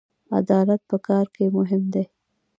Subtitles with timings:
[0.39, 2.03] عدالت په کار کې مهم دی